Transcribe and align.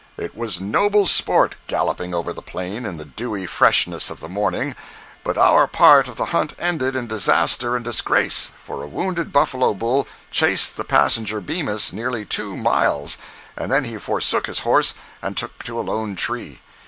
It 0.17 0.35
was 0.35 0.59
noble 0.59 1.05
sport 1.05 1.57
galloping 1.67 2.11
over 2.11 2.33
the 2.33 2.41
plain 2.41 2.87
in 2.87 2.97
the 2.97 3.05
dewy 3.05 3.45
freshness 3.45 4.09
of 4.09 4.19
the 4.19 4.27
morning, 4.27 4.75
but 5.23 5.37
our 5.37 5.67
part 5.67 6.07
of 6.07 6.15
the 6.15 6.25
hunt 6.33 6.55
ended 6.57 6.95
in 6.95 7.05
disaster 7.05 7.75
and 7.75 7.85
disgrace, 7.85 8.49
for 8.57 8.81
a 8.81 8.87
wounded 8.87 9.31
buffalo 9.31 9.75
bull 9.75 10.07
chased 10.31 10.75
the 10.75 10.83
passenger 10.83 11.39
Bemis 11.39 11.93
nearly 11.93 12.25
two 12.25 12.57
miles, 12.57 13.15
and 13.55 13.71
then 13.71 13.83
he 13.83 13.99
forsook 13.99 14.47
his 14.47 14.61
horse 14.61 14.95
and 15.21 15.37
took 15.37 15.63
to 15.65 15.79
a 15.79 15.85
lone 15.85 16.15
tree. 16.15 16.61